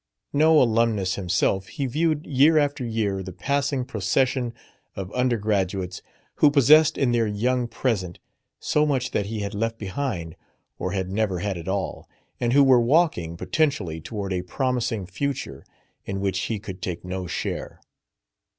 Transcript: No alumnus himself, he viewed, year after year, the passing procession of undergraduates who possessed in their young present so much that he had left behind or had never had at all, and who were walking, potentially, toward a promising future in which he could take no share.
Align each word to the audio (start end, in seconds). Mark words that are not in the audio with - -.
No 0.33 0.59
alumnus 0.59 1.13
himself, 1.13 1.67
he 1.67 1.85
viewed, 1.85 2.25
year 2.25 2.57
after 2.57 2.83
year, 2.83 3.21
the 3.21 3.31
passing 3.31 3.85
procession 3.85 4.51
of 4.95 5.13
undergraduates 5.13 6.01
who 6.37 6.49
possessed 6.49 6.97
in 6.97 7.11
their 7.11 7.27
young 7.27 7.67
present 7.67 8.17
so 8.59 8.83
much 8.87 9.11
that 9.11 9.27
he 9.27 9.41
had 9.41 9.53
left 9.53 9.77
behind 9.77 10.35
or 10.79 10.93
had 10.93 11.11
never 11.11 11.37
had 11.37 11.55
at 11.55 11.67
all, 11.67 12.09
and 12.39 12.51
who 12.51 12.63
were 12.63 12.81
walking, 12.81 13.37
potentially, 13.37 14.01
toward 14.01 14.33
a 14.33 14.41
promising 14.41 15.05
future 15.05 15.63
in 16.03 16.19
which 16.19 16.39
he 16.49 16.57
could 16.57 16.81
take 16.81 17.05
no 17.05 17.27
share. 17.27 17.79